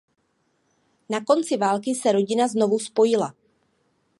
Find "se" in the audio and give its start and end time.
1.95-2.11